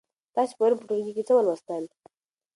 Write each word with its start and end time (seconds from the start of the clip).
تاسې 0.35 0.53
پرون 0.57 0.77
په 0.79 0.85
ټولګي 0.89 1.13
کې 1.17 1.23
څه 1.27 1.33
ولوستل؟ 1.35 1.83